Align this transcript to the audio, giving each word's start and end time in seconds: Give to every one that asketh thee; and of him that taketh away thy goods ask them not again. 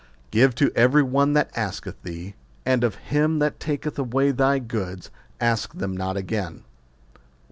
Give 0.31 0.55
to 0.55 0.71
every 0.75 1.03
one 1.03 1.33
that 1.33 1.55
asketh 1.55 2.01
thee; 2.01 2.33
and 2.65 2.83
of 2.83 2.95
him 2.95 3.37
that 3.37 3.59
taketh 3.59 3.99
away 3.99 4.31
thy 4.31 4.57
goods 4.57 5.11
ask 5.39 5.75
them 5.75 5.95
not 5.95 6.17
again. 6.17 6.63